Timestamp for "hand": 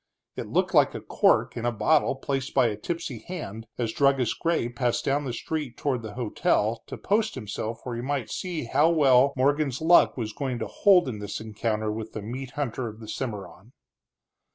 3.19-3.67